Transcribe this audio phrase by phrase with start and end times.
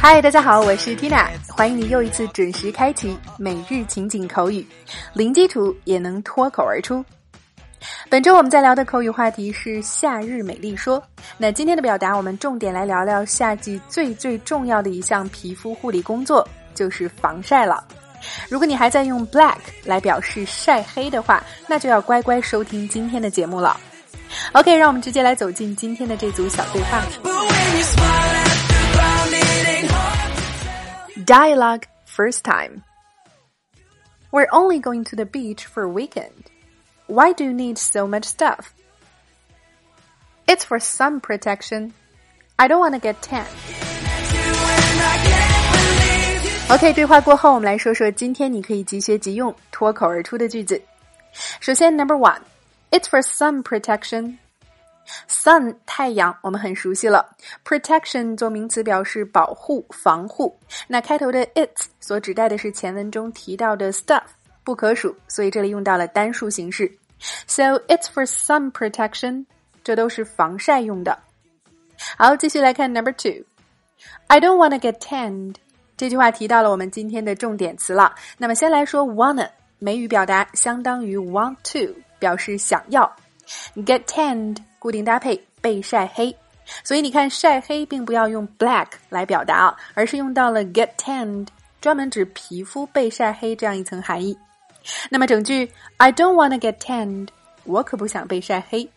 [0.00, 4.66] 嗨，大家好，我是 Tina，欢迎你又一次准时开启每日情景口语，
[5.12, 7.04] 零基础也能脱口而出。
[8.10, 11.00] 本周我们在聊的口语话题是夏日美丽说。
[11.36, 17.86] 那今天的表达，我们重点来聊聊夏季最最重要的一项皮肤护理工作，就是防晒了。
[18.48, 23.78] 如果你还在用 black 来表示晒黑的话，那就要乖乖收听今天的节目了。
[24.53, 27.03] OK，让我们直接来走进今天的这组小对话。
[31.25, 32.83] Dialogue first time.
[34.31, 36.49] We're only going to the beach for a weekend.
[37.07, 38.73] Why do you need so much stuff?
[40.47, 41.91] It's for sun protection.
[42.57, 43.45] I don't want to get tan.
[46.69, 50.81] OK，对话过后，我们来说说今天你可以即学即用、脱口而出的句子。
[51.59, 52.15] 首先，Number
[52.91, 57.35] one，It's for sun protection。Sun 太阳，我们很熟悉了。
[57.65, 60.57] Protection 做名词表示保护、防护。
[60.87, 64.23] 那开头的 it 所指代的是前文中提到的 stuff。
[64.63, 66.89] 不可数，所以这里用到了单数形式。
[67.47, 69.45] So it's for sun protection，
[69.83, 71.19] 这都是防晒用的。
[72.17, 75.55] 好，继续来看 number two。I don't wanna get tanned。
[75.97, 78.15] 这句话提到了我们今天的重点词了。
[78.37, 83.10] 那么先来说 wanna，美语表达相当于 want to， 表示想要。
[83.76, 86.34] Get tanned，固定搭配被晒黑。
[86.84, 91.46] 所以你看，晒黑并不要用 black 来表达啊，而是用到了 get tanned，
[91.80, 94.36] 专门指皮肤被晒黑这样一层含义。
[95.08, 97.28] 那么整句 I don't wanna get tanned，
[97.64, 98.88] 我可不想被晒黑。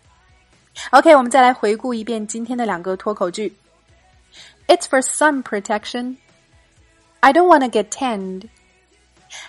[0.92, 3.54] OK，我们再来回顾一遍今天的两个脱口句。
[4.68, 6.18] It's for sun protection.
[7.22, 8.50] I don't wanna get tanned.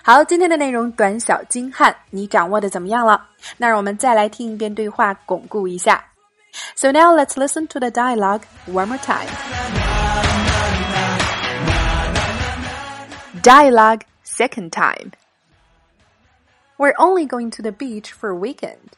[0.01, 3.27] 好，今天的内容短小精悍，你掌握的怎么样了？
[3.57, 6.03] 那让我们再来听一遍对话，巩固一下。
[6.75, 9.27] So now let's listen to the dialogue one more time.
[13.43, 15.11] Dialogue second time.
[16.77, 18.97] We're only going to the beach for a weekend.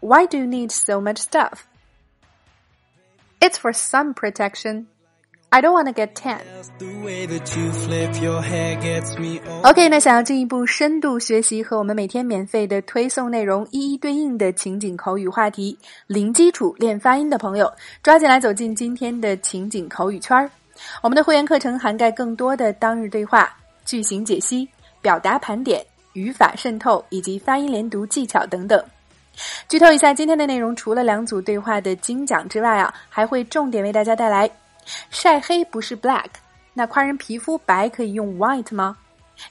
[0.00, 1.66] Why do you need so much stuff?
[3.40, 4.86] It's for sun protection.
[5.51, 6.39] I don't want to get tan.
[9.63, 15.77] OK，那想要进一步深度学习和我们每天免费的推送内容一一对应的情景口语话题，
[16.07, 17.71] 零基础练发音的朋友，
[18.03, 20.49] 抓紧来走进今天的情景口语圈儿。
[21.01, 23.51] 我们的会员课程涵盖更多的当日对话、
[23.85, 24.67] 句型解析、
[25.01, 25.85] 表达盘点。
[26.13, 28.83] 语法渗透以及发音连读技巧等等。
[29.69, 34.49] 剧透一下，今天的内容除了两组对话的精讲之外啊，还会重点为大家带来
[35.09, 36.27] 晒黑不是 black，
[36.73, 38.97] 那夸人皮肤白可以用 white 吗？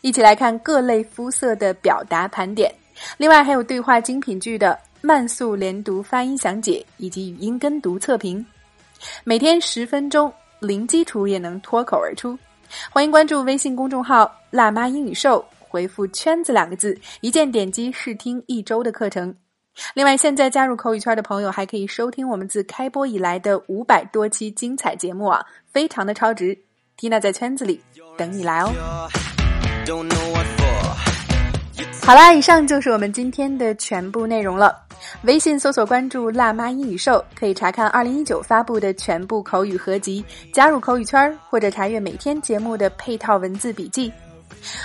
[0.00, 2.72] 一起来看各类肤色的表达盘点。
[3.16, 8.44] 另外还有对话精品剧的慢速连读发音详解以及语音跟读测评。
[9.24, 12.36] 每天十分钟，零基础也能脱口而出。
[12.90, 15.44] 欢迎关注微信公众号“辣妈英语秀”。
[15.70, 19.34] 回复“圈子”两个字，一键点击试听一周的课程。
[19.94, 26.56] 另外，现在加入口语圈的朋友还可以收听我们自开播以来的五百多期精彩节目啊，非常的超值。
[26.96, 27.80] 缇娜在圈子里
[28.16, 28.72] 等你来哦。
[32.02, 34.76] 好啦，以上就是我们今天的全部内容了。
[35.22, 44.12] 微信搜索关注“辣妈英语秀”，可以查看二零一九发布的全部口语合集，加入口语圈或者查阅每天节目的配套文字笔记。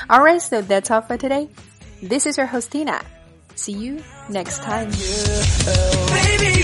[0.08, 1.48] Alright, so that's all for today.
[2.08, 3.00] This is your host Tina.
[3.56, 4.90] See you next time.
[4.90, 6.64] Baby,